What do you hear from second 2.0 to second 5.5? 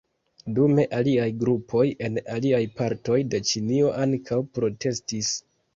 en aliaj partoj de Ĉinio ankaŭ protestis.